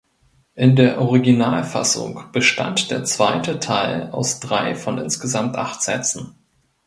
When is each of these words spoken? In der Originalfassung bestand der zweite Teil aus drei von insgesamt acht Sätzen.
In 0.55 0.75
der 0.75 0.99
Originalfassung 0.99 2.23
bestand 2.31 2.89
der 2.89 3.03
zweite 3.03 3.59
Teil 3.59 4.09
aus 4.09 4.39
drei 4.39 4.73
von 4.73 4.97
insgesamt 4.97 5.55
acht 5.57 5.83
Sätzen. 5.83 6.33